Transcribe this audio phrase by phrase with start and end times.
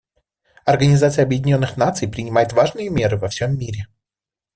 [0.65, 3.85] Организация Объединенных Наций принимает важные меры во всем мире.